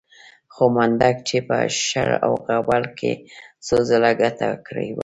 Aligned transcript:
خو 0.53 0.63
منډک 0.75 1.17
چې 1.29 1.37
په 1.47 1.57
شر 1.85 2.09
او 2.25 2.31
غوبل 2.45 2.83
کې 2.99 3.13
څو 3.65 3.75
ځله 3.89 4.11
ګټه 4.21 4.49
کړې 4.67 4.87
وه. 4.95 4.99